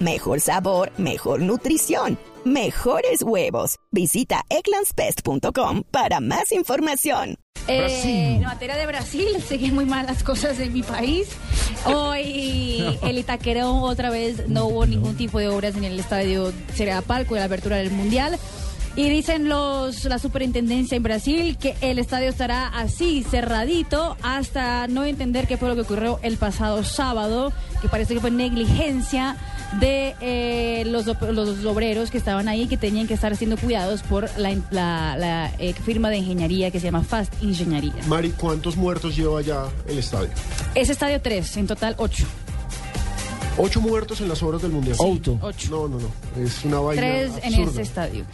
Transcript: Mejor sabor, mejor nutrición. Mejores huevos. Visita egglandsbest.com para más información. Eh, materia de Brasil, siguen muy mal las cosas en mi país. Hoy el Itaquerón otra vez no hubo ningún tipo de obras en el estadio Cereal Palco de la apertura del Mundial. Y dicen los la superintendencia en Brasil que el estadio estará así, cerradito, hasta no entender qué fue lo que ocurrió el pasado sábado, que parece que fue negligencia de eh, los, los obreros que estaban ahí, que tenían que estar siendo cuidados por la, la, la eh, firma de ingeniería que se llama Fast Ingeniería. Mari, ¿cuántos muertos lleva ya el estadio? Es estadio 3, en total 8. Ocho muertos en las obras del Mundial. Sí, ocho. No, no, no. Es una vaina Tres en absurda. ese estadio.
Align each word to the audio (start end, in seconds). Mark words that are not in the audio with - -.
Mejor 0.00 0.38
sabor, 0.38 0.92
mejor 0.96 1.40
nutrición. 1.40 2.18
Mejores 2.44 3.22
huevos. 3.22 3.80
Visita 3.90 4.44
egglandsbest.com 4.48 5.82
para 5.90 6.20
más 6.20 6.52
información. 6.52 7.34
Eh, 7.66 8.40
materia 8.44 8.76
de 8.76 8.86
Brasil, 8.86 9.26
siguen 9.44 9.74
muy 9.74 9.86
mal 9.86 10.06
las 10.06 10.22
cosas 10.22 10.60
en 10.60 10.72
mi 10.72 10.84
país. 10.84 11.28
Hoy 11.84 12.96
el 13.02 13.18
Itaquerón 13.18 13.82
otra 13.82 14.10
vez 14.10 14.48
no 14.48 14.66
hubo 14.66 14.86
ningún 14.86 15.16
tipo 15.16 15.40
de 15.40 15.48
obras 15.48 15.74
en 15.74 15.82
el 15.82 15.98
estadio 15.98 16.52
Cereal 16.74 17.02
Palco 17.02 17.34
de 17.34 17.40
la 17.40 17.46
apertura 17.46 17.78
del 17.78 17.90
Mundial. 17.90 18.38
Y 18.94 19.08
dicen 19.10 19.48
los 19.48 20.04
la 20.04 20.20
superintendencia 20.20 20.96
en 20.96 21.02
Brasil 21.02 21.58
que 21.58 21.74
el 21.80 21.98
estadio 21.98 22.28
estará 22.28 22.68
así, 22.68 23.24
cerradito, 23.24 24.16
hasta 24.22 24.86
no 24.86 25.04
entender 25.04 25.48
qué 25.48 25.56
fue 25.56 25.68
lo 25.68 25.74
que 25.74 25.82
ocurrió 25.82 26.20
el 26.22 26.36
pasado 26.36 26.84
sábado, 26.84 27.52
que 27.82 27.88
parece 27.88 28.14
que 28.14 28.20
fue 28.20 28.30
negligencia 28.30 29.36
de 29.80 30.14
eh, 30.20 30.84
los, 30.86 31.06
los 31.06 31.64
obreros 31.64 32.10
que 32.10 32.18
estaban 32.18 32.48
ahí, 32.48 32.66
que 32.66 32.76
tenían 32.76 33.06
que 33.06 33.14
estar 33.14 33.36
siendo 33.36 33.56
cuidados 33.56 34.02
por 34.02 34.28
la, 34.38 34.54
la, 34.70 35.16
la 35.18 35.52
eh, 35.58 35.74
firma 35.74 36.08
de 36.10 36.18
ingeniería 36.18 36.70
que 36.70 36.80
se 36.80 36.86
llama 36.86 37.02
Fast 37.04 37.32
Ingeniería. 37.42 37.92
Mari, 38.06 38.30
¿cuántos 38.30 38.76
muertos 38.76 39.16
lleva 39.16 39.42
ya 39.42 39.66
el 39.86 39.98
estadio? 39.98 40.30
Es 40.74 40.88
estadio 40.88 41.20
3, 41.20 41.56
en 41.58 41.66
total 41.66 41.94
8. 41.98 42.24
Ocho 43.60 43.80
muertos 43.80 44.20
en 44.20 44.28
las 44.28 44.40
obras 44.44 44.62
del 44.62 44.70
Mundial. 44.70 44.96
Sí, 44.96 45.02
ocho. 45.04 45.36
No, 45.70 45.88
no, 45.88 45.98
no. 45.98 46.08
Es 46.40 46.64
una 46.64 46.78
vaina 46.78 47.02
Tres 47.02 47.32
en 47.42 47.54
absurda. 47.54 47.70
ese 47.72 47.82
estadio. 47.82 48.24